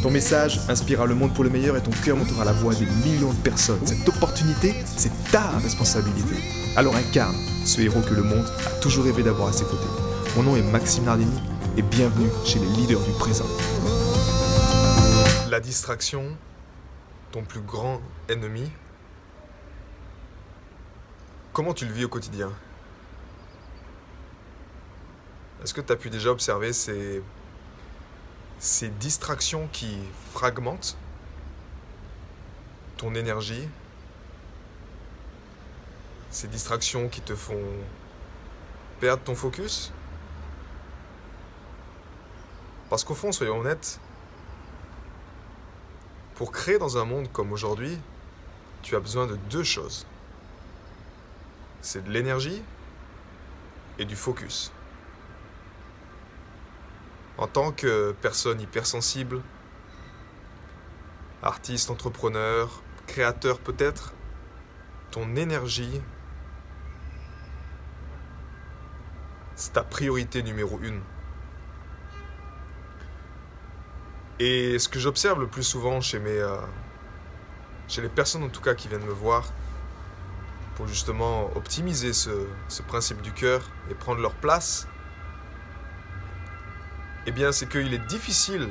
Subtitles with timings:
[0.00, 2.86] Ton message inspirera le monde pour le meilleur et ton cœur montera la voix des
[2.86, 3.84] millions de personnes.
[3.84, 6.36] Cette opportunité, c'est ta responsabilité.
[6.76, 9.88] Alors incarne ce héros que le monde a toujours rêvé d'avoir à ses côtés.
[10.36, 11.40] Mon nom est Maxime Nardini
[11.76, 13.46] et bienvenue chez les leaders du présent.
[15.50, 16.36] La distraction,
[17.32, 18.70] ton plus grand ennemi,
[21.52, 22.52] comment tu le vis au quotidien?
[25.64, 27.20] Est-ce que tu as pu déjà observer ces
[28.58, 29.98] ces distractions qui
[30.32, 30.96] fragmentent
[32.96, 33.68] ton énergie,
[36.30, 37.62] ces distractions qui te font
[39.00, 39.92] perdre ton focus.
[42.90, 44.00] Parce qu'au fond, soyons honnêtes,
[46.34, 47.98] pour créer dans un monde comme aujourd'hui,
[48.82, 50.06] tu as besoin de deux choses.
[51.80, 52.62] C'est de l'énergie
[53.98, 54.72] et du focus.
[57.38, 59.40] En tant que personne hypersensible,
[61.40, 64.12] artiste, entrepreneur, créateur peut-être,
[65.12, 66.00] ton énergie,
[69.54, 71.00] c'est ta priorité numéro une.
[74.40, 76.56] Et ce que j'observe le plus souvent chez mes, euh,
[77.86, 79.52] chez les personnes en tout cas qui viennent me voir,
[80.74, 84.88] pour justement optimiser ce principe du cœur et prendre leur place,
[87.28, 88.70] eh bien, c'est qu'il est difficile,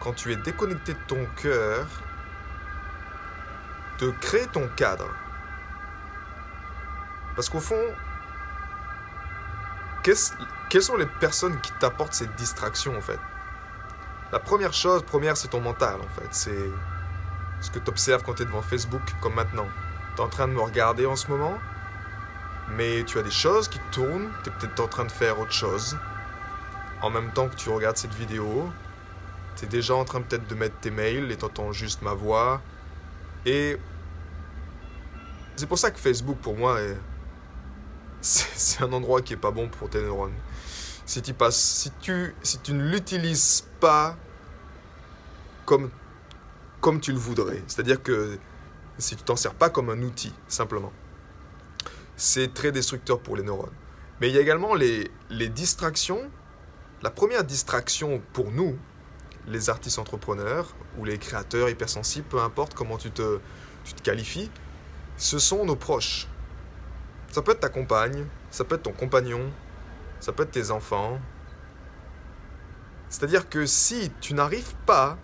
[0.00, 1.86] quand tu es déconnecté de ton cœur,
[3.98, 5.08] de créer ton cadre.
[7.34, 7.82] Parce qu'au fond,
[10.02, 13.20] quelles sont les personnes qui t'apportent cette distraction en fait?
[14.32, 16.28] La première chose, première, c'est ton mental en fait.
[16.30, 16.70] C'est
[17.60, 19.68] ce que tu observes quand tu es devant Facebook, comme maintenant.
[20.14, 21.58] Tu es en train de me regarder en ce moment,
[22.70, 25.52] mais tu as des choses qui tournent, tu es peut-être en train de faire autre
[25.52, 25.98] chose
[27.02, 28.70] en même temps que tu regardes cette vidéo,
[29.56, 32.60] tu es déjà en train peut-être de mettre tes mails et t'entends juste ma voix.
[33.44, 33.76] Et
[35.56, 36.78] c'est pour ça que Facebook, pour moi,
[38.20, 40.34] c'est un endroit qui est pas bon pour tes neurones.
[41.06, 44.16] Si tu, passes, si tu, si tu ne l'utilises pas
[45.64, 45.90] comme,
[46.80, 48.38] comme tu le voudrais, c'est-à-dire que
[48.98, 50.92] si tu t'en sers pas comme un outil, simplement,
[52.16, 53.70] c'est très destructeur pour les neurones.
[54.20, 56.30] Mais il y a également les, les distractions
[57.06, 58.76] la première distraction pour nous,
[59.46, 63.38] les artistes entrepreneurs ou les créateurs hypersensibles, peu importe comment tu te,
[64.02, 64.50] qualifies,
[65.16, 66.26] ce sont nos proches.
[67.30, 69.52] Ça peut être ta compagne, ça peut être ton compagnon,
[70.18, 71.20] ça peut être tes enfants.
[73.08, 75.16] C'est-à-dire que si tu n'arrives pas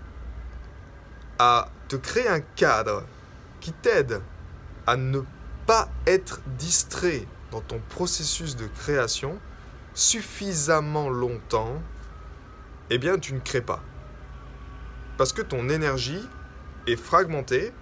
[1.40, 3.04] à te créer un cadre
[3.58, 4.22] qui t'aide
[4.86, 5.22] à ne
[5.66, 9.40] pas être distrait dans ton processus de création,
[9.94, 11.82] suffisamment longtemps,
[12.90, 13.80] eh bien tu ne crées pas.
[15.18, 16.28] Parce que ton énergie
[16.86, 17.72] est fragmentée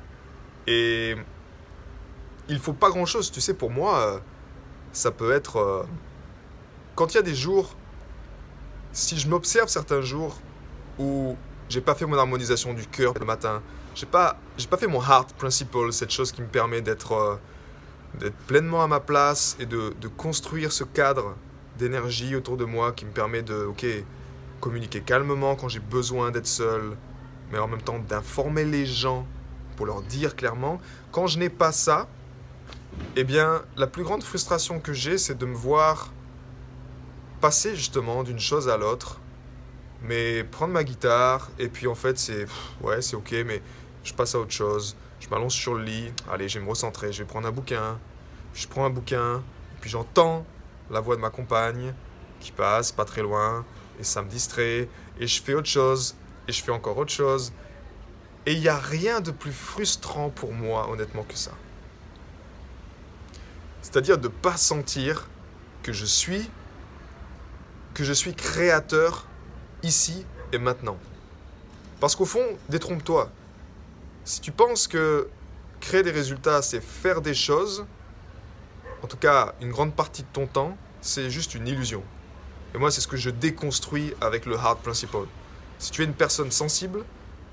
[0.66, 1.16] et
[2.48, 3.30] il faut pas grand-chose.
[3.30, 4.20] Tu sais, pour moi,
[4.92, 5.56] ça peut être...
[5.56, 5.84] Euh,
[6.96, 7.76] quand il y a des jours,
[8.92, 10.38] si je m'observe certains jours
[10.98, 11.36] où
[11.68, 13.62] j'ai pas fait mon harmonisation du cœur le matin,
[13.94, 17.36] j'ai pas, j'ai pas fait mon heart principle, cette chose qui me permet d'être, euh,
[18.18, 21.36] d'être pleinement à ma place et de construire ce cadre
[21.80, 23.86] d'énergie autour de moi qui me permet de ok,
[24.60, 26.96] communiquer calmement quand j'ai besoin d'être seul,
[27.50, 29.26] mais en même temps d'informer les gens
[29.76, 30.80] pour leur dire clairement.
[31.10, 32.08] Quand je n'ai pas ça,
[33.16, 36.12] eh bien, la plus grande frustration que j'ai, c'est de me voir
[37.40, 39.18] passer justement d'une chose à l'autre,
[40.02, 42.46] mais prendre ma guitare, et puis en fait, c'est
[42.82, 43.62] ouais, c'est ok, mais
[44.04, 44.96] je passe à autre chose.
[45.20, 47.98] Je m'allonge sur le lit, allez, je vais me recentrer, je vais prendre un bouquin.
[48.52, 49.42] Je prends un bouquin,
[49.80, 50.44] puis j'entends
[50.90, 51.94] la voix de ma compagne
[52.40, 53.64] qui passe pas très loin
[53.98, 54.88] et ça me distrait
[55.18, 56.16] et je fais autre chose
[56.48, 57.52] et je fais encore autre chose.
[58.46, 61.52] Et il n'y a rien de plus frustrant pour moi honnêtement que ça.
[63.82, 65.28] C'est-à-dire de ne pas sentir
[65.82, 66.50] que je suis
[67.94, 69.26] que je suis créateur
[69.82, 70.98] ici et maintenant.
[71.98, 73.30] Parce qu'au fond, détrompe-toi.
[74.24, 75.28] Si tu penses que
[75.80, 77.84] créer des résultats, c'est faire des choses,
[79.02, 82.02] en tout cas une grande partie de ton temps, c'est juste une illusion.
[82.74, 85.26] Et moi, c'est ce que je déconstruis avec le Hard Principle.
[85.78, 87.04] Si tu es une personne sensible,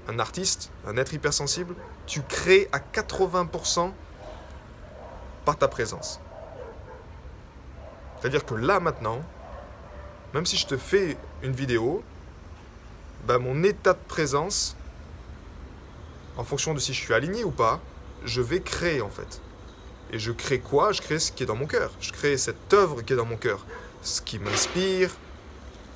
[0.07, 3.91] un artiste, un être hypersensible, tu crées à 80%
[5.45, 6.19] par ta présence.
[8.19, 9.21] C'est-à-dire que là maintenant,
[10.33, 12.03] même si je te fais une vidéo,
[13.25, 14.75] bah, mon état de présence,
[16.35, 17.79] en fonction de si je suis aligné ou pas,
[18.25, 19.41] je vais créer en fait.
[20.12, 20.92] Et je crée quoi?
[20.92, 21.92] Je crée ce qui est dans mon cœur.
[22.00, 23.65] Je crée cette œuvre qui est dans mon cœur.
[24.01, 25.12] Ce qui m'inspire,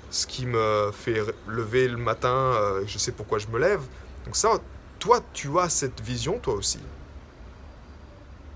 [0.10, 3.82] ce qui me fait lever le matin, euh, je sais pourquoi je me lève.
[4.26, 4.60] Donc ça,
[5.00, 6.80] toi, tu as cette vision, toi aussi.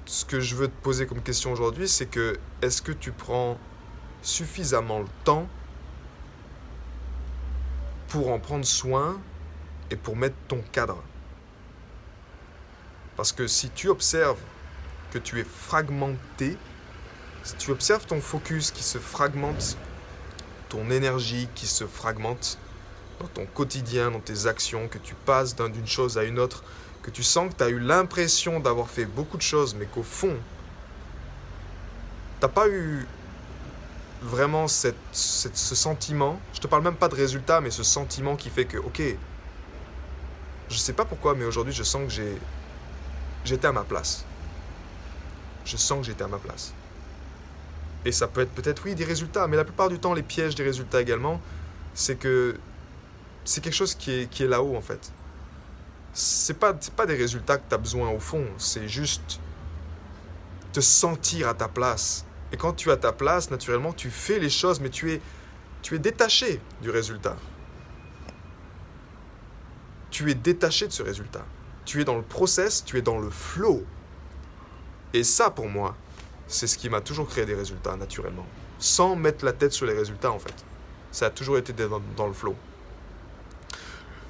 [0.06, 3.58] Ce que je veux te poser comme question aujourd'hui, c'est que est-ce que tu prends
[4.22, 5.48] suffisamment le temps
[8.10, 9.20] pour en prendre soin
[9.90, 11.02] et pour mettre ton cadre?
[13.16, 14.38] Parce que si tu observes
[15.16, 16.58] que tu es fragmenté,
[17.46, 19.78] si tu observes ton focus qui se fragmente,
[20.68, 22.58] ton énergie qui se fragmente
[23.22, 26.66] dans ton quotidien, dans tes actions, que tu passes d'une chose à une autre,
[27.02, 30.04] que tu sens que tu as eu l'impression d'avoir fait beaucoup de choses, mais qu'au
[30.04, 30.36] fond,
[32.42, 33.08] tu n'as pas eu
[34.22, 38.66] vraiment ce sentiment, je te parle même pas de résultat, mais ce sentiment qui fait
[38.66, 39.02] que, ok,
[40.70, 42.38] je sais pas pourquoi, mais aujourd'hui je sens que j'ai,
[43.46, 44.26] j'étais à ma place.
[45.66, 46.74] Je sens que j'étais à ma place.
[48.06, 50.56] Et ça peut être peut-être, oui, des résultats, mais la plupart du temps, les pièges
[50.56, 51.42] des résultats également,
[51.96, 52.56] c'est que
[53.44, 55.12] c'est quelque chose qui est, qui est là-haut en fait.
[56.14, 59.40] C'est pas, pas des résultats que tu as besoin au fond, c'est juste
[60.72, 62.26] te sentir à ta place.
[62.52, 65.22] Et quand tu as ta place, naturellement, tu fais les choses, mais tu es,
[65.82, 67.38] tu es détaché du résultat.
[70.12, 71.46] Tu es détaché de ce résultat.
[71.86, 73.84] Tu es dans le process, tu es dans le flow.
[75.16, 75.96] Et ça, pour moi,
[76.46, 78.46] c'est ce qui m'a toujours créé des résultats, naturellement.
[78.80, 80.66] Sans mettre la tête sur les résultats, en fait.
[81.10, 82.54] Ça a toujours été dans, le flow.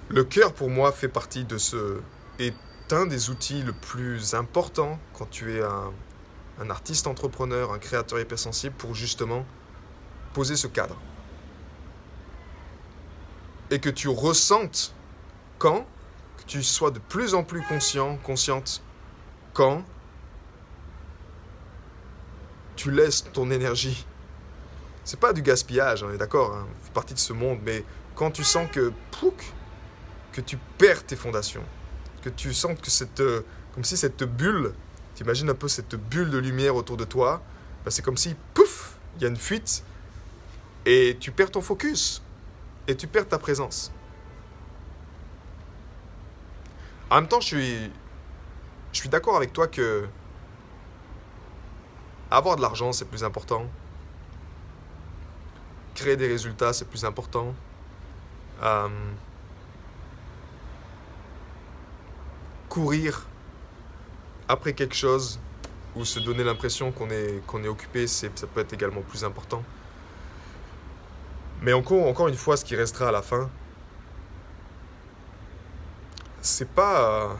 [0.09, 2.01] Le cœur, pour moi, fait partie de ce...
[2.37, 2.53] est
[2.91, 5.91] un des outils le plus importants quand tu es un,
[6.61, 9.43] un artiste entrepreneur, un créateur hypersensible pour justement
[10.33, 10.97] poser ce cadre.
[13.71, 14.93] Et que tu ressentes
[15.57, 15.87] quand,
[16.37, 18.83] que tu sois de plus en plus conscient, consciente,
[19.55, 19.83] quand
[22.75, 24.05] tu laisses ton énergie.
[25.03, 27.83] C'est pas du gaspillage, on est d'accord, hein, fait partie de ce monde, mais
[28.15, 29.53] quand tu sens que, pouk,
[30.31, 31.63] que tu perds tes fondations,
[32.23, 33.41] que tu sens que cette, euh,
[33.73, 34.73] comme si cette bulle
[35.15, 37.41] tu imagines un peu cette bulle de lumière autour de toi,
[37.83, 39.83] bah, c'est comme si, pouf, il y a une fuite
[40.85, 42.21] et tu perds ton focus
[42.87, 43.91] et tu perds ta présence.
[47.09, 47.91] En même temps, je suis,
[48.91, 50.05] je suis d'accord avec toi que
[52.31, 53.65] avoir de l'argent, c'est plus important.
[55.93, 57.53] Créer des résultats, c'est plus important.
[58.61, 58.89] Euh,
[62.69, 63.25] courir
[64.47, 65.39] après quelque chose
[65.95, 69.63] ou se donner l'impression qu'on est, qu'on est occupé, ça peut être également plus important.
[71.61, 73.49] Mais encore, encore une fois, ce qui restera à la fin,
[76.41, 77.33] c'est pas euh,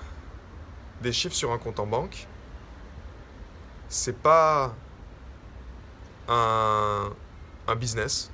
[1.02, 2.28] des chiffres sur un compte en banque,
[3.95, 4.75] c'est pas
[6.27, 7.12] un,
[7.77, 8.30] business.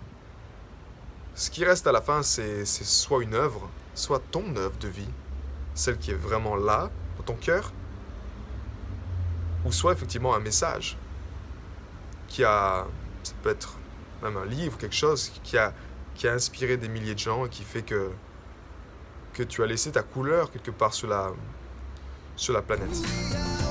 [1.36, 5.10] Ce qui reste à la fin, c'est soit une œuvre, soit ton œuvre de vie,
[5.76, 7.72] celle qui est vraiment là, dans ton cœur,
[9.64, 10.98] ou soit effectivement un message
[12.28, 12.88] qui a,
[13.24, 13.78] ça peut être
[14.24, 15.74] même un livre, quelque chose qui a,
[16.16, 18.10] qui a inspiré des milliers de gens et qui fait que,
[19.34, 21.32] que tu as laissé ta couleur quelque part sur la,
[22.36, 23.71] sur la planète.